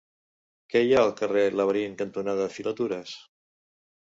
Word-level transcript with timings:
Què 0.73 0.81
hi 0.85 0.95
ha 0.95 1.03
al 1.09 1.13
carrer 1.19 1.43
Laberint 1.57 1.99
cantonada 2.01 2.49
Filatures? 2.57 3.17